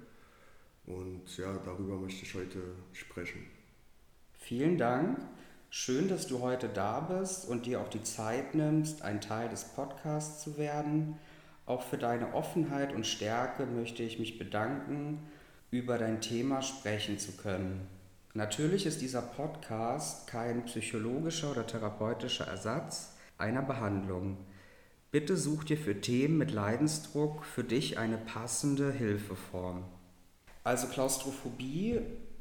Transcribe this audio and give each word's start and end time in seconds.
und 0.87 1.37
ja, 1.37 1.57
darüber 1.63 1.95
möchte 1.95 2.25
ich 2.25 2.33
heute 2.33 2.61
sprechen. 2.91 3.45
Vielen 4.37 4.77
Dank. 4.77 5.19
Schön, 5.69 6.09
dass 6.09 6.27
du 6.27 6.41
heute 6.41 6.67
da 6.67 6.99
bist 6.99 7.47
und 7.47 7.65
dir 7.65 7.79
auch 7.79 7.89
die 7.89 8.01
Zeit 8.03 8.55
nimmst, 8.55 9.03
ein 9.03 9.21
Teil 9.21 9.49
des 9.49 9.65
Podcasts 9.65 10.43
zu 10.43 10.57
werden. 10.57 11.17
Auch 11.69 11.83
für 11.83 11.99
deine 11.99 12.33
Offenheit 12.33 12.95
und 12.95 13.05
Stärke 13.05 13.67
möchte 13.67 14.01
ich 14.01 14.17
mich 14.17 14.39
bedanken, 14.39 15.19
über 15.69 15.99
dein 15.99 16.19
Thema 16.19 16.63
sprechen 16.63 17.19
zu 17.19 17.33
können. 17.33 17.87
Natürlich 18.33 18.87
ist 18.87 19.01
dieser 19.01 19.21
Podcast 19.21 20.25
kein 20.25 20.65
psychologischer 20.65 21.51
oder 21.51 21.67
therapeutischer 21.67 22.47
Ersatz 22.47 23.13
einer 23.37 23.61
Behandlung. 23.61 24.37
Bitte 25.11 25.37
such 25.37 25.63
dir 25.63 25.77
für 25.77 26.01
Themen 26.01 26.39
mit 26.39 26.49
Leidensdruck 26.49 27.45
für 27.45 27.63
dich 27.63 27.99
eine 27.99 28.17
passende 28.17 28.91
Hilfeform. 28.91 29.83
Also 30.63 30.87
Klaustrophobie 30.87 31.99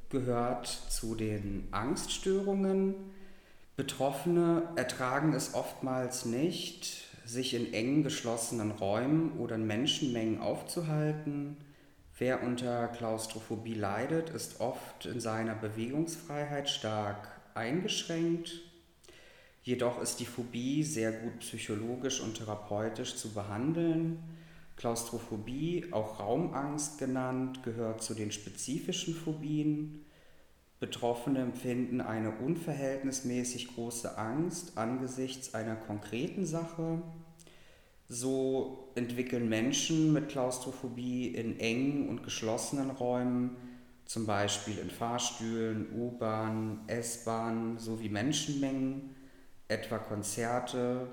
gehört 0.08 0.68
zu 0.68 1.14
den 1.14 1.68
Angststörungen. 1.70 2.94
Betroffene 3.76 4.70
ertragen 4.76 5.34
es 5.34 5.52
oftmals 5.52 6.24
nicht, 6.24 7.07
sich 7.28 7.52
in 7.54 7.74
engen 7.74 8.02
geschlossenen 8.02 8.70
Räumen 8.70 9.32
oder 9.38 9.56
in 9.56 9.66
Menschenmengen 9.66 10.40
aufzuhalten. 10.40 11.58
Wer 12.16 12.42
unter 12.42 12.88
Klaustrophobie 12.88 13.74
leidet, 13.74 14.30
ist 14.30 14.60
oft 14.60 15.06
in 15.06 15.20
seiner 15.20 15.54
Bewegungsfreiheit 15.54 16.68
stark 16.68 17.28
eingeschränkt. 17.54 18.62
Jedoch 19.62 20.00
ist 20.00 20.18
die 20.20 20.24
Phobie 20.24 20.82
sehr 20.82 21.12
gut 21.12 21.40
psychologisch 21.40 22.20
und 22.20 22.38
therapeutisch 22.38 23.16
zu 23.16 23.34
behandeln. 23.34 24.18
Klaustrophobie, 24.76 25.88
auch 25.90 26.20
Raumangst 26.20 26.98
genannt, 26.98 27.62
gehört 27.62 28.02
zu 28.02 28.14
den 28.14 28.32
spezifischen 28.32 29.14
Phobien. 29.14 30.06
Betroffene 30.80 31.40
empfinden 31.40 32.00
eine 32.00 32.30
unverhältnismäßig 32.30 33.74
große 33.74 34.16
Angst 34.16 34.78
angesichts 34.78 35.54
einer 35.54 35.74
konkreten 35.74 36.46
Sache. 36.46 37.02
So 38.08 38.90
entwickeln 38.94 39.50
Menschen 39.50 40.14
mit 40.14 40.30
Klaustrophobie 40.30 41.28
in 41.28 41.60
engen 41.60 42.08
und 42.08 42.22
geschlossenen 42.22 42.90
Räumen, 42.90 43.56
zum 44.06 44.24
Beispiel 44.24 44.78
in 44.78 44.88
Fahrstühlen, 44.88 45.92
U-Bahn, 45.94 46.80
S-Bahn 46.86 47.78
sowie 47.78 48.08
Menschenmengen, 48.08 49.14
etwa 49.68 49.98
Konzerte, 49.98 51.06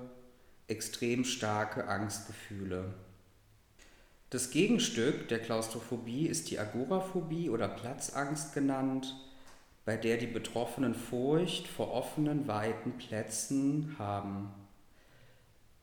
extrem 0.68 1.24
starke 1.24 1.86
Angstgefühle. 1.86 2.94
Das 4.30 4.50
Gegenstück 4.50 5.28
der 5.28 5.40
Klaustrophobie 5.40 6.26
ist 6.26 6.50
die 6.50 6.58
Agoraphobie 6.58 7.50
oder 7.50 7.68
Platzangst 7.68 8.54
genannt, 8.54 9.14
bei 9.84 9.98
der 9.98 10.16
die 10.16 10.26
Betroffenen 10.26 10.94
Furcht 10.94 11.68
vor 11.68 11.92
offenen, 11.92 12.48
weiten 12.48 12.92
Plätzen 12.92 13.94
haben. 13.98 14.65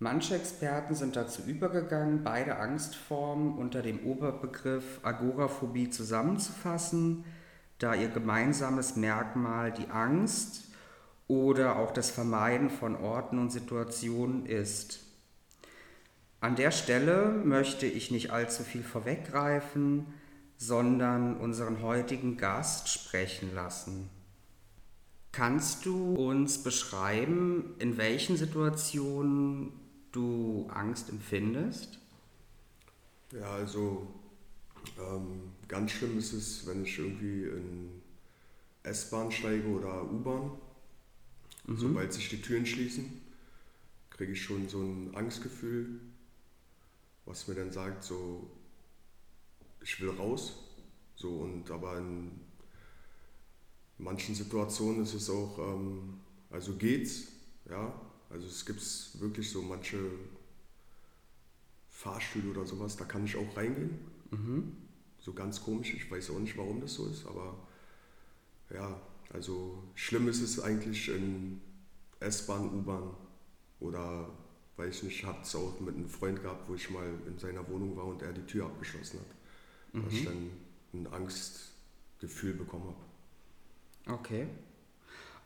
Manche 0.03 0.35
Experten 0.35 0.95
sind 0.95 1.15
dazu 1.15 1.43
übergegangen, 1.43 2.25
beide 2.25 2.57
Angstformen 2.57 3.57
unter 3.57 3.81
dem 3.81 4.05
Oberbegriff 4.05 4.99
Agoraphobie 5.01 5.91
zusammenzufassen, 5.91 7.23
da 7.79 7.93
ihr 7.95 8.09
gemeinsames 8.09 8.97
Merkmal 8.97 9.71
die 9.71 9.87
Angst 9.87 10.65
oder 11.29 11.79
auch 11.79 11.91
das 11.91 12.11
Vermeiden 12.11 12.69
von 12.69 12.97
Orten 12.97 13.39
und 13.39 13.49
Situationen 13.49 14.45
ist. 14.45 15.05
An 16.41 16.57
der 16.57 16.71
Stelle 16.71 17.29
möchte 17.45 17.85
ich 17.85 18.11
nicht 18.11 18.31
allzu 18.31 18.63
viel 18.63 18.83
vorweggreifen, 18.83 20.07
sondern 20.57 21.37
unseren 21.37 21.81
heutigen 21.81 22.35
Gast 22.35 22.89
sprechen 22.89 23.55
lassen. 23.55 24.09
Kannst 25.31 25.85
du 25.85 26.13
uns 26.15 26.61
beschreiben, 26.61 27.75
in 27.79 27.95
welchen 27.95 28.35
Situationen 28.35 29.79
du 30.13 30.67
Angst 30.69 31.09
empfindest? 31.09 31.99
Ja, 33.33 33.51
also 33.51 34.07
ähm, 34.99 35.51
ganz 35.67 35.91
schlimm 35.91 36.17
ist 36.17 36.33
es, 36.33 36.65
wenn 36.65 36.83
ich 36.83 36.97
irgendwie 36.97 37.43
in 37.43 38.01
S-Bahn 38.83 39.31
steige 39.31 39.67
oder 39.67 40.03
U-Bahn. 40.03 40.51
Mhm. 41.65 41.77
Sobald 41.77 42.13
sich 42.13 42.29
die 42.29 42.41
Türen 42.41 42.65
schließen, 42.65 43.21
kriege 44.09 44.33
ich 44.33 44.41
schon 44.41 44.69
so 44.69 44.79
ein 44.79 45.15
Angstgefühl, 45.15 45.99
was 47.25 47.47
mir 47.47 47.55
dann 47.55 47.71
sagt, 47.71 48.03
so, 48.03 48.49
ich 49.81 49.99
will 50.01 50.09
raus. 50.09 50.53
So, 51.15 51.37
und 51.37 51.69
aber 51.71 51.97
in 51.97 52.31
manchen 53.97 54.35
Situationen 54.35 55.03
ist 55.03 55.13
es 55.13 55.29
auch, 55.29 55.57
ähm, 55.59 56.19
also 56.49 56.75
geht's, 56.75 57.27
ja. 57.69 57.93
Also 58.33 58.47
es 58.47 58.65
gibt 58.65 58.81
wirklich 59.21 59.49
so 59.49 59.61
manche 59.61 59.99
Fahrstühle 61.89 62.49
oder 62.49 62.65
sowas, 62.65 62.97
da 62.97 63.05
kann 63.05 63.25
ich 63.25 63.37
auch 63.37 63.55
reingehen. 63.55 63.99
Mhm. 64.31 64.77
So 65.19 65.33
ganz 65.33 65.63
komisch, 65.63 65.93
ich 65.93 66.09
weiß 66.09 66.31
auch 66.31 66.39
nicht, 66.39 66.57
warum 66.57 66.81
das 66.81 66.95
so 66.95 67.05
ist, 67.05 67.25
aber 67.27 67.55
ja, 68.73 68.99
also 69.31 69.83
schlimm 69.95 70.27
ist 70.27 70.41
es 70.41 70.59
eigentlich 70.59 71.09
in 71.09 71.61
S-Bahn, 72.19 72.73
U-Bahn 72.73 73.11
oder 73.79 74.29
weiß 74.77 74.97
ich 74.97 75.03
nicht, 75.03 75.19
ich 75.19 75.25
habe 75.25 75.41
es 75.43 75.55
auch 75.55 75.79
mit 75.79 75.95
einem 75.95 76.09
Freund 76.09 76.41
gehabt, 76.41 76.67
wo 76.67 76.73
ich 76.73 76.89
mal 76.89 77.07
in 77.27 77.37
seiner 77.37 77.67
Wohnung 77.69 77.95
war 77.95 78.05
und 78.05 78.21
er 78.23 78.33
die 78.33 78.45
Tür 78.45 78.65
abgeschlossen 78.65 79.19
hat. 79.19 79.93
Mhm. 79.93 80.03
Dass 80.03 80.13
ich 80.13 80.25
dann 80.25 80.49
ein 80.93 81.07
Angstgefühl 81.13 82.53
bekommen 82.53 82.85
habe. 82.85 84.17
Okay. 84.19 84.47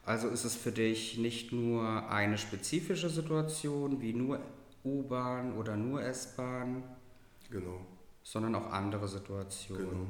Also 0.08 0.30
ist 0.30 0.46
es 0.46 0.56
für 0.56 0.72
dich 0.72 1.18
nicht 1.18 1.52
nur 1.52 2.10
eine 2.10 2.38
spezifische 2.38 3.10
Situation 3.10 4.02
wie 4.02 4.14
nur 4.14 4.40
U-Bahn 4.86 5.58
oder 5.58 5.76
nur 5.76 6.02
S-Bahn? 6.02 6.82
Genau. 7.52 7.86
Sondern 8.24 8.56
auch 8.56 8.72
andere 8.72 9.10
Situationen. 9.10 9.90
Genau. 9.90 10.08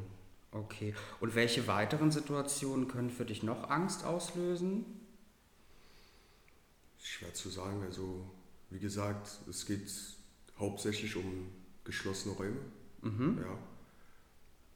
Okay. 0.51 0.93
Und 1.19 1.33
welche 1.33 1.65
weiteren 1.65 2.11
Situationen 2.11 2.87
können 2.87 3.09
für 3.09 3.25
dich 3.25 3.41
noch 3.41 3.71
Angst 3.71 4.05
auslösen? 4.05 4.85
Schwer 7.01 7.33
zu 7.33 7.49
sagen. 7.49 7.81
Also 7.81 8.23
wie 8.69 8.79
gesagt, 8.79 9.39
es 9.49 9.65
geht 9.65 9.91
hauptsächlich 10.59 11.15
um 11.15 11.47
geschlossene 11.83 12.35
Räume. 12.35 12.59
Mhm. 13.01 13.39
Ja. 13.41 13.57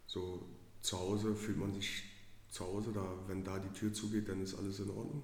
So 0.08 0.42
zu 0.82 1.00
Hause 1.00 1.36
fühlt 1.36 1.60
man 1.60 1.72
sich 1.74 2.11
zu 2.52 2.66
Hause, 2.66 2.92
da, 2.92 3.04
wenn 3.28 3.44
da 3.44 3.58
die 3.58 3.72
Tür 3.74 3.94
zugeht, 3.94 4.30
dann 4.30 4.42
ist 4.42 4.56
alles 4.56 4.80
in 4.80 4.90
Ordnung. 4.90 5.24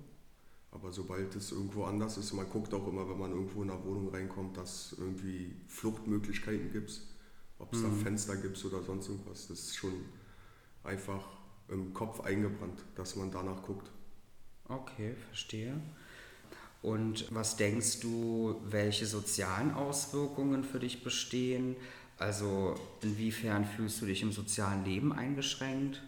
Aber 0.71 0.91
sobald 0.91 1.35
es 1.35 1.51
irgendwo 1.51 1.83
anders 1.83 2.17
ist, 2.17 2.33
man 2.33 2.49
guckt 2.49 2.73
auch 2.73 2.87
immer, 2.87 3.09
wenn 3.09 3.19
man 3.19 3.31
irgendwo 3.31 3.63
in 3.63 3.69
eine 3.69 3.83
Wohnung 3.83 4.09
reinkommt, 4.09 4.57
dass 4.57 4.95
irgendwie 4.97 5.55
Fluchtmöglichkeiten 5.67 6.71
gibt, 6.71 7.01
ob 7.59 7.73
es 7.73 7.79
mhm. 7.79 7.83
da 7.83 7.89
Fenster 8.03 8.37
gibt 8.37 8.63
oder 8.63 8.81
sonst 8.83 9.09
irgendwas. 9.09 9.47
Das 9.47 9.59
ist 9.59 9.75
schon 9.75 9.93
einfach 10.83 11.25
im 11.69 11.93
Kopf 11.93 12.21
eingebrannt, 12.21 12.83
dass 12.95 13.15
man 13.15 13.31
danach 13.31 13.61
guckt. 13.63 13.91
Okay, 14.69 15.15
verstehe. 15.27 15.81
Und 16.81 17.33
was 17.33 17.57
denkst 17.57 18.01
du, 18.01 18.61
welche 18.63 19.05
sozialen 19.05 19.71
Auswirkungen 19.71 20.63
für 20.63 20.79
dich 20.79 21.03
bestehen? 21.03 21.75
Also 22.17 22.75
inwiefern 23.01 23.65
fühlst 23.65 24.01
du 24.01 24.05
dich 24.05 24.21
im 24.21 24.31
sozialen 24.31 24.85
Leben 24.85 25.11
eingeschränkt? 25.11 26.01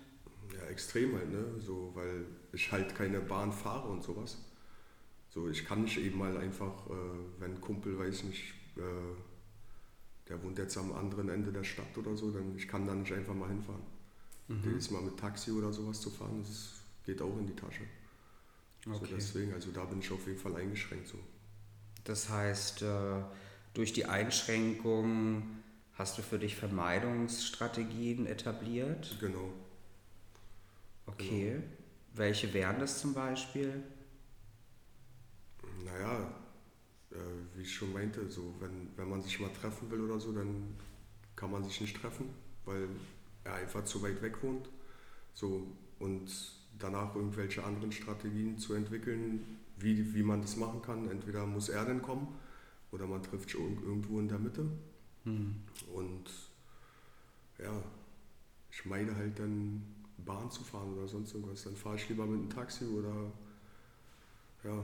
Extrem 0.69 1.16
halt, 1.16 1.31
ne? 1.31 1.45
So, 1.60 1.92
weil 1.95 2.25
ich 2.54 2.71
halt 2.71 2.95
keine 2.95 3.19
Bahn 3.19 3.51
fahre 3.51 3.89
und 3.89 4.04
sowas. 4.04 4.38
So, 5.30 5.50
ich 5.50 5.66
kann 5.66 5.83
nicht 5.83 5.98
eben 5.98 6.18
mal 6.18 6.38
einfach, 6.38 6.88
äh, 6.88 7.39
wenn 7.39 7.56
ein 7.56 7.62
Kumpel, 7.62 7.98
weiß 7.98 8.24
nicht, 8.24 8.54
äh, 8.77 8.81
der 10.27 10.42
wohnt 10.44 10.57
jetzt 10.57 10.77
am 10.77 10.94
anderen 10.94 11.30
Ende 11.30 11.51
der 11.51 11.63
Stadt 11.63 11.98
oder 11.98 12.16
so, 12.16 12.31
dann 12.31 12.56
ich 12.56 12.68
kann 12.68 12.86
da 12.86 12.94
nicht 12.94 13.12
einfach 13.12 13.33
mal 13.33 13.50
hinfahren. 13.50 13.81
Mhm. 14.48 14.62
Jedes 14.63 14.92
Mal 14.92 15.01
mit 15.01 15.18
Taxi 15.18 15.51
oder 15.51 15.71
sowas 15.71 16.01
zu 16.01 16.10
fahren, 16.10 16.44
das 16.44 16.81
geht 17.06 17.21
auch 17.21 17.38
in 17.38 17.48
die 17.48 17.56
Tasche. 17.56 17.83
Okay. 18.86 18.98
So 19.00 19.16
deswegen, 19.16 19.54
also 19.54 19.71
da 19.71 19.86
bin 19.86 20.00
ich 20.00 20.12
auf 20.12 20.25
jeden 20.25 20.39
Fall 20.39 20.56
eingeschränkt 20.56 21.07
so. 21.07 21.18
Das 22.04 22.30
heißt, 22.30 22.83
äh, 22.83 23.21
durch 23.74 23.94
die 23.94 24.06
Einschränkung 24.06 25.44
hast 25.94 26.18
du 26.18 26.21
für 26.21 26.39
dich 26.39 26.56
Vermeidungsstrategien 26.56 28.25
etabliert? 28.25 29.18
Genau. 29.19 29.51
Okay. 31.14 31.52
Genau. 31.52 31.64
Welche 32.14 32.54
wären 32.54 32.80
das 32.80 33.00
zum 33.00 33.14
Beispiel? 33.14 33.84
Naja, 35.84 36.34
äh, 37.12 37.16
wie 37.56 37.62
ich 37.62 37.74
schon 37.74 37.94
meinte, 37.94 38.30
so 38.30 38.56
wenn, 38.60 38.90
wenn 38.96 39.10
man 39.10 39.22
sich 39.22 39.40
mal 39.40 39.52
treffen 39.54 39.90
will 39.92 40.02
oder 40.02 40.20
so, 40.20 40.32
dann 40.32 40.76
kann 41.36 41.52
man 41.52 41.64
sich 41.64 41.80
nicht 41.82 41.96
treffen, 41.96 42.30
weil 42.66 42.88
er 43.44 43.56
einfach 43.56 43.84
zu 43.86 44.02
weit 44.02 44.22
weg 44.22 44.44
wohnt. 44.44 44.70
So, 45.34 45.68
und 46.00 46.30
danach 46.78 47.16
irgendwelche 47.16 47.64
anderen 47.64 47.92
Strategien 47.92 48.58
zu 48.58 48.74
entwickeln, 48.74 49.60
wie, 49.78 50.14
wie 50.14 50.24
man 50.24 50.42
das 50.42 50.58
machen 50.58 50.82
kann. 50.82 51.10
Entweder 51.10 51.46
muss 51.46 51.70
er 51.70 51.86
dann 51.86 52.02
kommen 52.02 52.28
oder 52.92 53.08
man 53.08 53.24
trifft 53.24 53.50
sich 53.50 53.60
irgendwo 53.60 54.20
in 54.20 54.28
der 54.28 54.40
Mitte. 54.40 54.66
Mhm. 55.24 55.64
Und 55.94 56.30
ja, 57.58 57.82
ich 58.72 58.86
meine 58.86 59.16
halt 59.16 59.40
dann 59.40 59.84
Bahn 60.30 60.52
zu 60.52 60.64
fahren 60.64 60.94
oder 60.96 61.08
sonst 61.08 61.34
irgendwas. 61.34 61.64
Dann 61.64 61.76
fahre 61.76 61.96
ich 61.96 62.08
lieber 62.08 62.26
mit 62.26 62.40
einem 62.40 62.50
Taxi 62.50 62.86
oder 62.86 63.31
ja. 64.64 64.84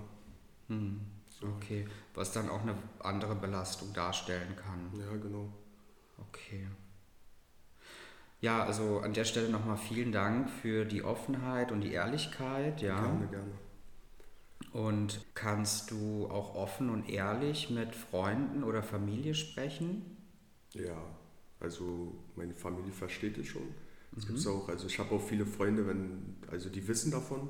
Mhm. 0.68 1.02
So. 1.40 1.48
Okay, 1.48 1.86
was 2.14 2.32
dann 2.32 2.50
auch 2.50 2.62
eine 2.62 2.76
andere 3.00 3.36
Belastung 3.36 3.94
darstellen 3.94 4.56
kann. 4.56 5.00
Ja, 5.00 5.16
genau. 5.18 5.52
Okay. 6.30 6.68
Ja, 8.42 8.64
also 8.64 9.00
an 9.00 9.14
der 9.14 9.26
Stelle 9.26 9.50
nochmal 9.50 9.78
vielen 9.78 10.12
Dank 10.12 10.50
für 10.50 10.86
die 10.86 11.04
Offenheit 11.04 11.72
und 11.72 11.82
die 11.82 11.92
Ehrlichkeit. 11.92 12.82
Ja. 12.82 13.00
Gerne, 13.00 13.28
gerne. 13.28 13.52
Und 14.72 15.26
kannst 15.36 15.92
du 15.92 16.28
auch 16.30 16.56
offen 16.56 16.90
und 16.90 17.10
ehrlich 17.10 17.70
mit 17.70 17.96
Freunden 17.96 18.64
oder 18.64 18.84
Familie 18.84 19.36
sprechen? 19.36 20.18
Ja, 20.74 21.02
also 21.60 22.14
meine 22.36 22.54
Familie 22.54 22.92
versteht 22.92 23.38
es 23.38 23.48
schon. 23.48 23.74
Es 24.18 24.28
mhm. 24.28 24.36
gibt 24.36 24.48
auch, 24.48 24.70
also 24.70 24.88
ich 24.88 25.00
habe 25.00 25.14
auch 25.16 25.22
viele 25.22 25.46
Freunde, 25.46 25.88
wenn, 25.88 26.38
also 26.50 26.70
die 26.70 26.88
wissen 26.88 27.12
davon, 27.12 27.50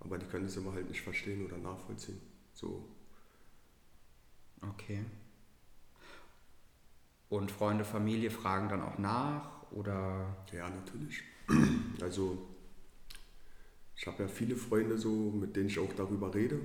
aber 0.00 0.18
die 0.18 0.26
können 0.26 0.46
es 0.46 0.56
immer 0.56 0.72
halt 0.72 0.88
nicht 0.88 1.00
verstehen 1.00 1.44
oder 1.44 1.58
nachvollziehen. 1.58 2.20
So. 2.52 2.88
Okay. 4.60 5.04
Und 7.28 7.50
Freunde, 7.50 7.84
Familie 7.84 8.30
fragen 8.30 8.68
dann 8.68 8.82
auch 8.82 8.98
nach 8.98 9.62
oder? 9.72 10.36
Ja, 10.52 10.68
natürlich. 10.68 11.22
Also 12.00 12.36
ich 13.94 14.06
habe 14.08 14.24
ja 14.24 14.28
viele 14.28 14.56
Freunde 14.56 14.98
so, 14.98 15.30
mit 15.30 15.54
denen 15.54 15.68
ich 15.68 15.78
auch 15.78 15.92
darüber 15.94 16.34
rede. 16.34 16.58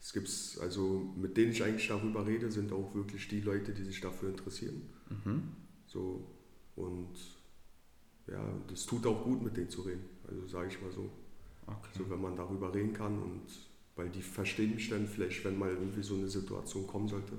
Es 0.00 0.12
gibt's, 0.12 0.58
also 0.58 1.12
mit 1.16 1.36
denen 1.36 1.50
ich 1.50 1.64
eigentlich 1.64 1.88
darüber 1.88 2.26
rede, 2.26 2.52
sind 2.52 2.72
auch 2.72 2.94
wirklich 2.94 3.26
die 3.26 3.40
Leute, 3.40 3.72
die 3.72 3.82
sich 3.82 4.00
dafür 4.00 4.28
interessieren. 4.28 4.82
Mhm. 5.08 5.48
So, 5.86 6.30
und 6.76 7.16
ja, 8.28 8.44
das 8.68 8.86
tut 8.86 9.06
auch 9.06 9.22
gut, 9.22 9.42
mit 9.42 9.56
denen 9.56 9.70
zu 9.70 9.82
reden. 9.82 10.04
Also 10.28 10.46
sage 10.46 10.68
ich 10.68 10.80
mal 10.80 10.90
so. 10.90 11.10
Okay. 11.66 11.98
So, 11.98 12.10
wenn 12.10 12.20
man 12.20 12.36
darüber 12.36 12.72
reden 12.74 12.92
kann 12.92 13.20
und 13.20 13.42
weil 13.96 14.08
die 14.10 14.22
verstehen 14.22 14.74
mich 14.74 14.90
dann 14.90 15.06
vielleicht, 15.06 15.44
wenn 15.44 15.58
mal 15.58 15.70
irgendwie 15.70 16.02
so 16.02 16.14
eine 16.14 16.28
Situation 16.28 16.86
kommen 16.86 17.08
sollte, 17.08 17.32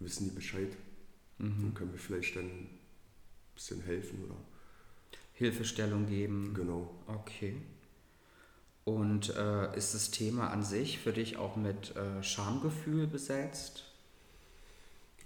wissen 0.00 0.24
die 0.24 0.34
Bescheid. 0.34 0.76
Mhm. 1.38 1.62
Dann 1.62 1.74
können 1.74 1.92
wir 1.92 1.98
vielleicht 1.98 2.36
dann 2.36 2.44
ein 2.44 2.68
bisschen 3.54 3.80
helfen 3.82 4.24
oder 4.24 4.36
Hilfestellung 5.34 6.06
geben. 6.06 6.52
Genau. 6.54 6.94
Okay. 7.06 7.56
Und 8.84 9.34
äh, 9.34 9.76
ist 9.76 9.94
das 9.94 10.10
Thema 10.10 10.50
an 10.50 10.62
sich 10.62 10.98
für 10.98 11.12
dich 11.12 11.36
auch 11.36 11.56
mit 11.56 11.94
äh, 11.96 12.22
Schamgefühl 12.22 13.06
besetzt? 13.06 13.84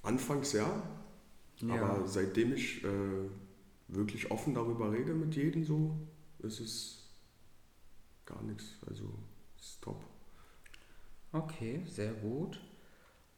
Anfangs 0.03 0.53
ja, 0.53 0.83
ja. 1.61 1.75
aber 1.75 2.09
seitdem 2.09 2.55
ich 2.55 2.83
äh, 2.85 2.89
wirklich 3.95 4.31
offen 4.31 4.55
darüber 4.55 4.93
rede 4.93 5.15
mit 5.15 5.35
jedem 5.35 5.65
so, 5.65 5.97
ist 6.39 6.61
es 6.61 7.09
gar 8.27 8.43
nichts. 8.43 8.77
Also 8.87 9.13
ist 9.59 9.83
top. 9.83 10.03
Okay, 11.33 11.83
sehr 11.87 12.13
gut. 12.13 12.61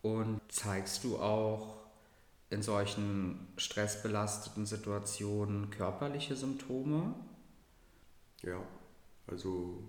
Und 0.02 0.40
zeigst 0.48 1.04
du 1.04 1.18
auch 1.18 1.76
in 2.50 2.62
solchen 2.62 3.48
stressbelasteten 3.56 4.66
Situationen 4.66 5.70
körperliche 5.70 6.36
Symptome? 6.36 7.14
Ja, 8.42 8.62
also 9.26 9.82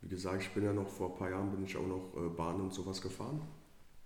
wie 0.00 0.08
gesagt, 0.08 0.42
ich 0.42 0.50
bin 0.50 0.64
ja 0.64 0.72
noch 0.72 0.88
vor 0.88 1.10
ein 1.10 1.18
paar 1.18 1.30
Jahren 1.30 1.50
bin 1.50 1.64
ich 1.64 1.76
auch 1.76 1.86
noch 1.86 2.14
äh, 2.16 2.28
Bahn 2.28 2.60
und 2.60 2.72
sowas 2.72 3.00
gefahren. 3.00 3.42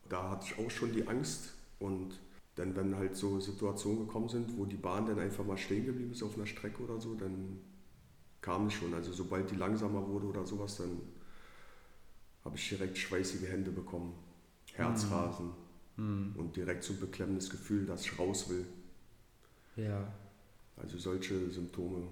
Da 0.09 0.31
hatte 0.31 0.47
ich 0.47 0.65
auch 0.65 0.71
schon 0.71 0.93
die 0.93 1.07
Angst 1.07 1.55
und 1.79 2.19
dann, 2.55 2.77
wenn 2.77 2.97
halt 2.97 3.17
so 3.17 3.41
Situationen 3.41 4.07
gekommen 4.07 4.29
sind, 4.29 4.57
wo 4.57 4.67
die 4.67 4.77
Bahn 4.77 5.07
dann 5.07 5.19
einfach 5.19 5.45
mal 5.45 5.57
stehen 5.57 5.87
geblieben 5.87 6.13
ist 6.13 6.23
auf 6.23 6.37
einer 6.37 6.47
Strecke 6.47 6.83
oder 6.83 7.01
so, 7.01 7.15
dann 7.15 7.59
kam 8.41 8.67
es 8.67 8.75
schon. 8.75 8.93
Also 8.93 9.13
sobald 9.13 9.51
die 9.51 9.57
langsamer 9.57 10.07
wurde 10.07 10.27
oder 10.27 10.45
sowas, 10.45 10.77
dann 10.77 11.01
habe 12.45 12.57
ich 12.57 12.69
direkt 12.69 12.99
schweißige 12.99 13.49
Hände 13.49 13.71
bekommen, 13.71 14.15
Herzrasen 14.75 15.53
mhm. 15.97 16.35
und 16.37 16.57
direkt 16.57 16.83
so 16.85 16.93
ein 16.93 17.01
beklemmendes 17.01 17.49
Gefühl, 17.49 17.87
dass 17.87 18.05
ich 18.05 18.19
raus 18.19 18.49
will. 18.51 18.67
Ja. 19.77 20.13
Also 20.77 20.99
solche 20.99 21.51
Symptome. 21.51 22.09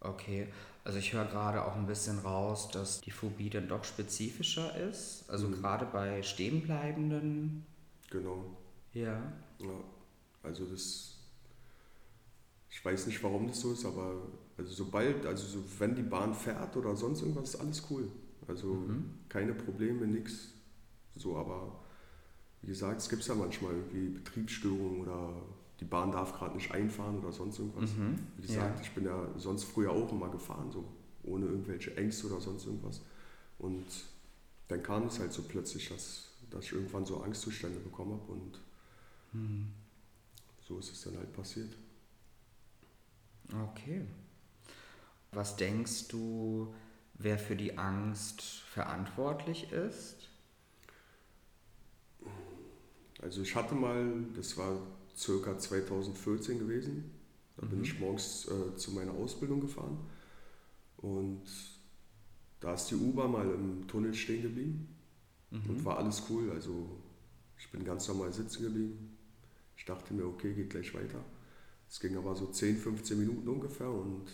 Okay, 0.00 0.48
also 0.82 0.98
ich 0.98 1.14
höre 1.14 1.24
gerade 1.24 1.64
auch 1.64 1.76
ein 1.76 1.86
bisschen 1.86 2.18
raus, 2.18 2.68
dass 2.70 3.00
die 3.00 3.10
Phobie 3.10 3.48
dann 3.48 3.68
doch 3.68 3.84
spezifischer 3.84 4.76
ist. 4.76 5.24
Also 5.28 5.48
mhm. 5.48 5.54
gerade 5.54 5.86
bei 5.86 6.22
Stehenbleibenden. 6.22 7.64
Genau. 8.10 8.44
Ja. 8.94 9.32
Ja, 9.58 9.84
also 10.42 10.64
das, 10.64 11.18
ich 12.70 12.84
weiß 12.84 13.06
nicht, 13.06 13.22
warum 13.22 13.48
das 13.48 13.60
so 13.60 13.72
ist, 13.72 13.84
aber 13.84 14.22
also 14.56 14.72
sobald, 14.72 15.26
also 15.26 15.46
so, 15.46 15.58
wenn 15.78 15.94
die 15.94 16.02
Bahn 16.02 16.32
fährt 16.32 16.76
oder 16.76 16.96
sonst 16.96 17.22
irgendwas, 17.22 17.54
ist 17.54 17.60
alles 17.60 17.82
cool. 17.90 18.08
Also 18.46 18.68
mhm. 18.74 19.10
keine 19.28 19.54
Probleme, 19.54 20.06
nichts. 20.06 20.50
So, 21.16 21.36
aber 21.36 21.80
wie 22.62 22.68
gesagt, 22.68 23.00
es 23.00 23.08
gibt 23.08 23.26
ja 23.26 23.34
manchmal 23.34 23.72
irgendwie 23.72 24.08
Betriebsstörungen 24.08 25.00
oder 25.02 25.34
die 25.80 25.84
Bahn 25.84 26.12
darf 26.12 26.32
gerade 26.34 26.54
nicht 26.54 26.70
einfahren 26.70 27.18
oder 27.18 27.32
sonst 27.32 27.58
irgendwas. 27.58 27.90
Mhm. 27.94 28.18
Wie 28.36 28.42
gesagt, 28.42 28.78
ja. 28.78 28.82
ich 28.82 28.90
bin 28.92 29.04
ja 29.04 29.28
sonst 29.36 29.64
früher 29.64 29.90
auch 29.90 30.10
immer 30.12 30.28
gefahren, 30.28 30.70
so 30.70 30.84
ohne 31.24 31.46
irgendwelche 31.46 31.96
Ängste 31.96 32.26
oder 32.28 32.40
sonst 32.40 32.66
irgendwas. 32.66 33.00
Und 33.58 33.84
dann 34.68 34.82
kam 34.82 35.06
es 35.06 35.18
halt 35.18 35.32
so 35.32 35.42
plötzlich, 35.42 35.88
dass, 35.88 36.28
dass 36.50 36.64
ich 36.66 36.72
irgendwann 36.72 37.04
so 37.04 37.22
Angstzustände 37.22 37.80
bekommen 37.80 38.12
habe 38.12 38.32
und. 38.32 38.60
So 40.74 40.80
ist 40.80 40.92
es 40.92 41.02
dann 41.02 41.16
halt 41.16 41.32
passiert. 41.32 41.76
Okay. 43.52 44.04
Was 45.32 45.56
denkst 45.56 46.08
du, 46.08 46.74
wer 47.14 47.38
für 47.38 47.56
die 47.56 47.78
Angst 47.78 48.42
verantwortlich 48.42 49.70
ist? 49.72 50.28
Also 53.22 53.42
ich 53.42 53.54
hatte 53.54 53.74
mal, 53.74 54.24
das 54.34 54.56
war 54.56 54.80
circa 55.16 55.58
2014 55.58 56.58
gewesen, 56.58 57.10
da 57.56 57.66
mhm. 57.66 57.70
bin 57.70 57.82
ich 57.84 57.98
morgens 57.98 58.48
äh, 58.48 58.76
zu 58.76 58.92
meiner 58.92 59.12
Ausbildung 59.12 59.60
gefahren 59.60 59.98
und 60.98 61.42
da 62.60 62.74
ist 62.74 62.86
die 62.86 62.96
U-Bahn 62.96 63.32
mal 63.32 63.48
im 63.48 63.86
Tunnel 63.86 64.14
stehen 64.14 64.42
geblieben 64.42 64.88
mhm. 65.50 65.70
und 65.70 65.84
war 65.84 65.98
alles 65.98 66.24
cool. 66.28 66.50
Also 66.50 66.98
ich 67.58 67.70
bin 67.70 67.84
ganz 67.84 68.08
normal 68.08 68.32
sitzen 68.32 68.62
geblieben. 68.62 69.13
Ich 69.76 69.84
dachte 69.84 70.14
mir, 70.14 70.26
okay, 70.26 70.52
geht 70.54 70.70
gleich 70.70 70.94
weiter. 70.94 71.24
Es 71.88 72.00
ging 72.00 72.16
aber 72.16 72.34
so 72.34 72.46
10, 72.46 72.76
15 72.76 73.18
Minuten 73.18 73.48
ungefähr 73.48 73.90
und 73.90 74.26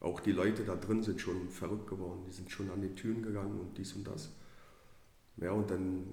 auch 0.00 0.20
die 0.20 0.32
Leute 0.32 0.64
da 0.64 0.76
drin 0.76 1.02
sind 1.02 1.20
schon 1.20 1.48
verrückt 1.50 1.88
geworden. 1.88 2.24
Die 2.26 2.32
sind 2.32 2.50
schon 2.50 2.70
an 2.70 2.82
die 2.82 2.94
Türen 2.94 3.22
gegangen 3.22 3.58
und 3.60 3.76
dies 3.78 3.92
und 3.92 4.06
das. 4.06 4.32
Ja, 5.36 5.52
und 5.52 5.70
dann 5.70 6.04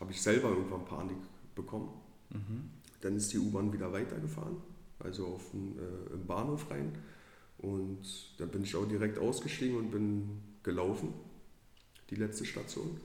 habe 0.00 0.12
ich 0.12 0.20
selber 0.20 0.48
irgendwann 0.48 0.84
Panik 0.84 1.18
bekommen. 1.54 1.90
Mhm. 2.30 2.70
Dann 3.00 3.16
ist 3.16 3.32
die 3.32 3.38
U-Bahn 3.38 3.72
wieder 3.72 3.92
weitergefahren, 3.92 4.56
also 4.98 5.26
auf 5.26 5.50
den, 5.50 5.78
äh, 5.78 6.14
im 6.14 6.26
Bahnhof 6.26 6.70
rein. 6.70 6.96
Und 7.58 8.02
dann 8.38 8.48
bin 8.48 8.62
ich 8.62 8.74
auch 8.74 8.86
direkt 8.88 9.18
ausgestiegen 9.18 9.76
und 9.76 9.90
bin 9.90 10.40
gelaufen, 10.62 11.12
die 12.10 12.16
letzte 12.16 12.44
Station. 12.44 13.00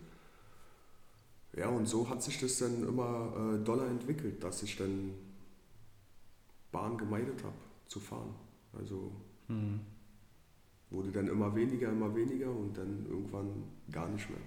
Ja, 1.53 1.67
und 1.69 1.87
so 1.87 2.09
hat 2.09 2.23
sich 2.23 2.39
das 2.39 2.59
dann 2.59 2.87
immer 2.87 3.55
äh, 3.59 3.63
doller 3.63 3.87
entwickelt, 3.87 4.43
dass 4.43 4.63
ich 4.63 4.77
dann 4.77 5.13
Bahn 6.71 6.97
gemeidet 6.97 7.43
habe 7.43 7.55
zu 7.87 7.99
fahren. 7.99 8.35
Also 8.73 9.11
Mhm. 9.49 9.81
Wurde 10.91 11.11
dann 11.11 11.27
immer 11.27 11.53
weniger, 11.55 11.89
immer 11.89 12.15
weniger 12.15 12.49
und 12.49 12.77
dann 12.77 13.05
irgendwann 13.07 13.63
gar 13.91 14.07
nicht 14.07 14.29
mehr. 14.29 14.39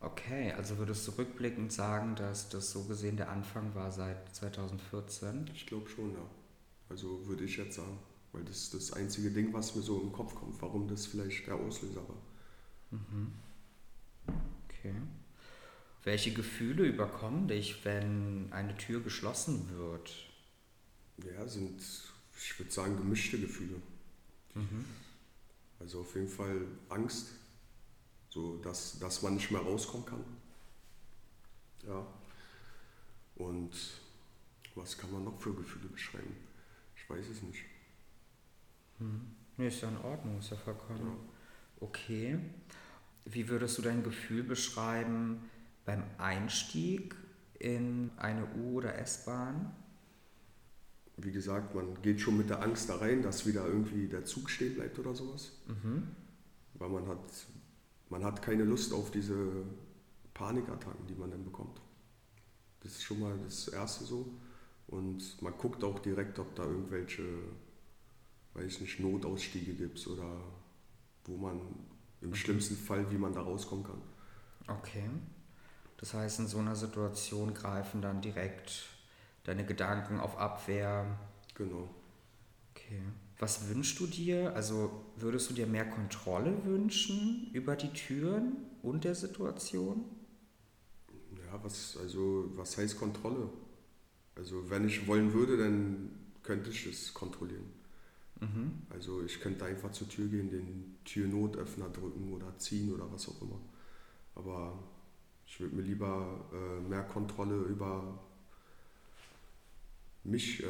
Okay, 0.00 0.52
also 0.52 0.76
würdest 0.76 1.06
du 1.08 1.12
rückblickend 1.12 1.72
sagen, 1.72 2.14
dass 2.14 2.50
das 2.50 2.70
so 2.72 2.84
gesehen 2.84 3.16
der 3.16 3.30
Anfang 3.30 3.74
war 3.74 3.90
seit 3.90 4.34
2014? 4.34 5.50
Ich 5.54 5.66
glaube 5.66 5.88
schon, 5.88 6.10
ja. 6.12 6.26
Also 6.90 7.26
würde 7.26 7.44
ich 7.44 7.56
jetzt 7.56 7.76
sagen. 7.76 7.98
Weil 8.32 8.44
das 8.44 8.56
ist 8.56 8.74
das 8.74 8.92
einzige 8.92 9.30
Ding, 9.30 9.52
was 9.52 9.74
mir 9.76 9.82
so 9.82 10.00
im 10.00 10.12
Kopf 10.12 10.34
kommt, 10.34 10.60
warum 10.60 10.88
das 10.88 11.06
vielleicht 11.06 11.46
der 11.46 11.54
Auslöser 11.54 12.02
war. 12.08 12.18
Mhm. 12.90 13.32
Okay. 14.68 14.92
Welche 16.04 16.32
Gefühle 16.32 16.84
überkommen 16.84 17.48
dich, 17.48 17.82
wenn 17.84 18.52
eine 18.52 18.76
Tür 18.76 19.00
geschlossen 19.00 19.70
wird? 19.70 20.14
Ja, 21.16 21.48
sind, 21.48 21.82
ich 22.38 22.58
würde 22.58 22.70
sagen, 22.70 22.98
gemischte 22.98 23.40
Gefühle. 23.40 23.80
Mhm. 24.54 24.84
Also 25.80 26.00
auf 26.00 26.14
jeden 26.14 26.28
Fall 26.28 26.66
Angst, 26.90 27.32
so 28.28 28.58
dass, 28.58 28.98
dass 28.98 29.22
man 29.22 29.36
nicht 29.36 29.50
mehr 29.50 29.62
rauskommen 29.62 30.06
kann. 30.06 30.24
Ja. 31.86 32.06
Und 33.36 33.72
was 34.74 34.98
kann 34.98 35.10
man 35.10 35.24
noch 35.24 35.40
für 35.40 35.54
Gefühle 35.54 35.88
beschreiben? 35.88 36.36
Ich 36.96 37.08
weiß 37.08 37.26
es 37.28 37.42
nicht. 37.42 37.64
Hm. 38.98 39.34
Nee, 39.56 39.68
ist 39.68 39.80
ja 39.80 39.88
in 39.88 39.98
Ordnung, 39.98 40.38
ist 40.38 40.50
ja 40.50 40.56
vollkommen 40.56 40.98
ja. 40.98 41.16
okay. 41.80 42.38
Wie 43.24 43.48
würdest 43.48 43.78
du 43.78 43.82
dein 43.82 44.02
Gefühl 44.02 44.42
beschreiben 44.42 45.48
beim 45.84 46.02
Einstieg 46.18 47.14
in 47.58 48.10
eine 48.16 48.46
U- 48.56 48.78
oder 48.78 48.98
S-Bahn? 48.98 49.74
Wie 51.16 51.30
gesagt, 51.30 51.74
man 51.74 52.00
geht 52.02 52.20
schon 52.20 52.36
mit 52.36 52.50
der 52.50 52.62
Angst 52.62 52.88
da 52.88 52.96
rein, 52.96 53.22
dass 53.22 53.46
wieder 53.46 53.66
irgendwie 53.66 54.08
der 54.08 54.24
Zug 54.24 54.50
stehen 54.50 54.74
bleibt 54.74 54.98
oder 54.98 55.14
sowas. 55.14 55.52
Mhm. 55.68 56.08
Weil 56.74 56.88
man 56.88 57.06
hat, 57.06 57.46
man 58.10 58.24
hat 58.24 58.42
keine 58.42 58.64
Lust 58.64 58.92
auf 58.92 59.10
diese 59.12 59.64
Panikattacken, 60.34 61.06
die 61.06 61.14
man 61.14 61.30
dann 61.30 61.44
bekommt. 61.44 61.80
Das 62.80 62.92
ist 62.92 63.04
schon 63.04 63.20
mal 63.20 63.38
das 63.44 63.68
Erste 63.68 64.04
so. 64.04 64.34
Und 64.88 65.40
man 65.40 65.56
guckt 65.56 65.82
auch 65.84 66.00
direkt, 66.00 66.38
ob 66.38 66.54
da 66.54 66.64
irgendwelche, 66.64 67.24
weiß 68.54 68.80
nicht, 68.80 69.00
Notausstiege 69.00 69.74
gibt 69.74 70.06
oder 70.06 70.40
wo 71.24 71.36
man 71.36 71.60
im 72.20 72.30
mhm. 72.30 72.34
schlimmsten 72.34 72.76
Fall, 72.76 73.10
wie 73.10 73.18
man 73.18 73.32
da 73.32 73.40
rauskommen 73.40 73.84
kann. 73.84 74.02
Okay. 74.66 75.08
Das 75.98 76.14
heißt, 76.14 76.40
in 76.40 76.48
so 76.48 76.58
einer 76.58 76.76
Situation 76.76 77.54
greifen 77.54 78.02
dann 78.02 78.20
direkt 78.20 78.86
deine 79.44 79.64
Gedanken 79.64 80.20
auf 80.20 80.38
Abwehr. 80.38 81.18
Genau. 81.54 81.88
Okay. 82.74 83.00
Was 83.38 83.68
wünschst 83.68 83.98
du 84.00 84.06
dir? 84.06 84.54
Also 84.54 84.90
würdest 85.16 85.50
du 85.50 85.54
dir 85.54 85.66
mehr 85.66 85.88
Kontrolle 85.88 86.64
wünschen 86.64 87.50
über 87.52 87.76
die 87.76 87.92
Türen 87.92 88.56
und 88.82 89.04
der 89.04 89.14
Situation? 89.14 90.04
Ja, 91.46 91.62
was, 91.62 91.96
also, 92.00 92.50
was 92.54 92.76
heißt 92.76 92.98
Kontrolle? 92.98 93.48
Also 94.36 94.68
wenn 94.70 94.86
ich 94.86 95.06
wollen 95.06 95.32
würde, 95.32 95.56
dann 95.56 96.10
könnte 96.42 96.70
ich 96.70 96.86
es 96.86 97.14
kontrollieren. 97.14 97.72
Mhm. 98.40 98.82
Also 98.90 99.22
ich 99.22 99.40
könnte 99.40 99.64
einfach 99.64 99.92
zur 99.92 100.08
Tür 100.08 100.28
gehen, 100.28 100.50
den 100.50 100.96
Türnotöffner 101.04 101.88
drücken 101.88 102.32
oder 102.32 102.56
ziehen 102.58 102.92
oder 102.92 103.10
was 103.12 103.28
auch 103.28 103.40
immer. 103.42 103.60
Aber 104.34 104.78
ich 105.46 105.60
würde 105.60 105.76
mir 105.76 105.82
lieber 105.82 106.48
äh, 106.52 106.80
mehr 106.88 107.02
Kontrolle 107.04 107.56
über 107.62 108.18
mich 110.24 110.62
äh, 110.62 110.66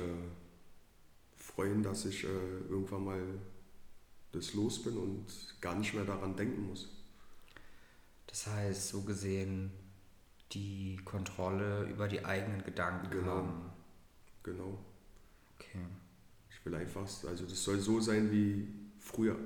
freuen, 1.37 1.83
dass 1.83 2.05
ich 2.07 2.25
äh, 2.25 2.59
irgendwann 2.69 3.05
mal 3.05 3.23
das 4.33 4.55
los 4.55 4.83
bin 4.83 4.97
und 4.97 5.27
gar 5.61 5.77
nicht 5.77 5.95
mehr 5.95 6.05
daran 6.05 6.37
denken 6.37 6.67
muss. 6.67 6.89
Das 8.27 8.49
heißt, 8.49 8.89
so 8.89 9.03
gesehen, 9.03 9.71
die 10.53 10.99
Kontrolle 11.05 11.85
über 11.85 12.09
die 12.09 12.25
eigenen 12.25 12.65
Gedanken 12.65 13.11
genau. 13.11 13.27
haben. 13.27 13.71
Genau. 14.43 14.79
Okay. 15.55 15.87
Ich 16.51 16.65
will 16.65 16.75
einfach, 16.75 17.03
also 17.03 17.45
das 17.45 17.63
soll 17.63 17.79
so 17.79 18.01
sein 18.01 18.31
wie 18.33 18.69
früher, 18.99 19.37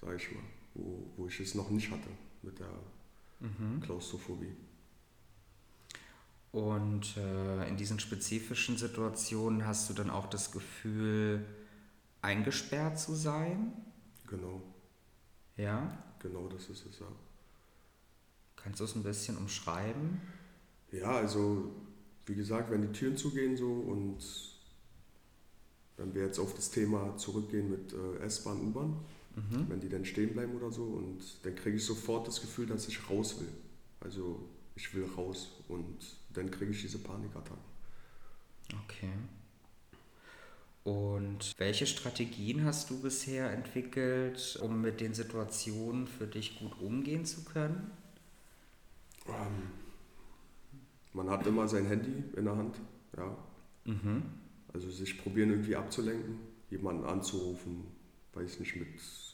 sage 0.00 0.16
ich 0.16 0.32
mal, 0.32 0.42
wo, 0.74 1.12
wo 1.16 1.26
ich 1.26 1.40
es 1.40 1.54
noch 1.54 1.70
nicht 1.70 1.90
hatte 1.90 2.08
mit 2.42 2.58
der 2.58 2.70
mhm. 3.42 3.80
Klaustrophobie. 3.80 4.54
Und 6.52 7.16
äh, 7.16 7.68
in 7.68 7.76
diesen 7.76 7.98
spezifischen 7.98 8.76
Situationen 8.76 9.66
hast 9.66 9.88
du 9.88 9.94
dann 9.94 10.10
auch 10.10 10.26
das 10.26 10.52
Gefühl, 10.52 11.44
eingesperrt 12.20 12.98
zu 12.98 13.14
sein? 13.14 13.72
Genau. 14.26 14.62
Ja? 15.56 15.98
Genau, 16.20 16.48
das 16.48 16.68
ist 16.68 16.86
es, 16.86 17.00
ja. 17.00 17.06
Kannst 18.56 18.80
du 18.80 18.84
es 18.84 18.94
ein 18.94 19.02
bisschen 19.02 19.36
umschreiben? 19.36 20.20
Ja, 20.92 21.10
also 21.10 21.72
wie 22.26 22.34
gesagt, 22.34 22.70
wenn 22.70 22.82
die 22.82 22.92
Türen 22.92 23.16
zugehen 23.16 23.56
so 23.56 23.66
und 23.66 24.18
wenn 25.96 26.14
wir 26.14 26.26
jetzt 26.26 26.38
auf 26.38 26.54
das 26.54 26.70
Thema 26.70 27.16
zurückgehen 27.16 27.70
mit 27.70 27.92
äh, 27.92 28.24
S-Bahn, 28.24 28.60
U-Bahn, 28.60 28.96
mhm. 29.36 29.66
wenn 29.68 29.80
die 29.80 29.88
dann 29.88 30.04
stehen 30.04 30.32
bleiben 30.32 30.54
oder 30.56 30.70
so 30.70 30.84
und 30.84 31.20
dann 31.44 31.54
kriege 31.54 31.76
ich 31.76 31.84
sofort 31.84 32.26
das 32.26 32.40
Gefühl, 32.40 32.66
dass 32.66 32.88
ich 32.88 33.08
raus 33.08 33.40
will. 33.40 33.52
Also 34.00 34.48
ich 34.74 34.94
will 34.94 35.06
raus 35.16 35.52
und 35.68 35.96
dann 36.32 36.50
kriege 36.50 36.70
ich 36.70 36.80
diese 36.80 36.98
Panikattacken. 36.98 37.72
Okay. 38.84 39.12
Und 40.84 41.52
welche 41.58 41.86
Strategien 41.86 42.64
hast 42.64 42.90
du 42.90 43.00
bisher 43.00 43.52
entwickelt, 43.52 44.58
um 44.60 44.80
mit 44.80 45.00
den 45.00 45.14
Situationen 45.14 46.08
für 46.08 46.26
dich 46.26 46.58
gut 46.58 46.80
umgehen 46.80 47.24
zu 47.24 47.44
können? 47.44 47.90
Ähm, 49.28 49.70
man 51.12 51.30
hat 51.30 51.46
immer 51.46 51.68
sein 51.68 51.86
Handy 51.86 52.24
in 52.36 52.44
der 52.44 52.56
Hand, 52.56 52.76
ja. 53.16 53.36
Mhm. 53.84 54.22
Also 54.72 54.90
sich 54.90 55.22
probieren 55.22 55.50
irgendwie 55.50 55.76
abzulenken, 55.76 56.38
jemanden 56.70 57.04
anzurufen, 57.04 57.84
weiß 58.34 58.60
nicht, 58.60 58.76
mit 58.76 58.88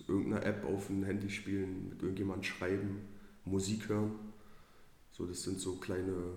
irgendeiner 0.06 0.44
App 0.44 0.64
auf 0.64 0.90
ein 0.90 1.04
Handy 1.04 1.30
spielen, 1.30 1.90
mit 1.90 2.02
irgendjemandem 2.02 2.44
schreiben, 2.44 3.00
Musik 3.44 3.88
hören. 3.88 4.12
So, 5.12 5.26
das 5.26 5.42
sind 5.42 5.60
so 5.60 5.76
kleine 5.76 6.32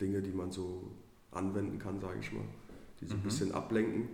Dinge, 0.00 0.22
die 0.22 0.30
man 0.30 0.52
so 0.52 0.90
anwenden 1.30 1.78
kann, 1.78 2.00
sage 2.00 2.20
ich 2.20 2.32
mal, 2.32 2.44
die 3.00 3.06
so 3.06 3.14
mhm. 3.14 3.20
ein 3.20 3.24
bisschen 3.24 3.52
ablenken, 3.52 4.08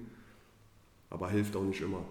aber 1.10 1.30
hilft 1.30 1.56
auch 1.56 1.64
nicht 1.64 1.80
immer. 1.80 2.04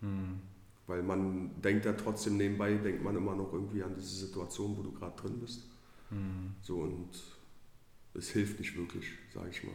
Mhm. 0.00 0.40
Weil 0.86 1.02
man 1.02 1.60
denkt 1.62 1.84
ja 1.84 1.92
trotzdem 1.94 2.36
nebenbei, 2.36 2.74
denkt 2.74 3.02
man 3.02 3.16
immer 3.16 3.34
noch 3.34 3.52
irgendwie 3.52 3.82
an 3.82 3.94
diese 3.94 4.26
Situation, 4.26 4.76
wo 4.76 4.82
du 4.82 4.92
gerade 4.92 5.20
drin 5.20 5.40
bist. 5.40 5.66
Mhm. 6.10 6.54
So 6.62 6.78
und 6.78 7.10
es 8.14 8.30
hilft 8.30 8.58
nicht 8.60 8.76
wirklich, 8.76 9.06
sage 9.34 9.50
ich 9.50 9.64
mal. 9.64 9.74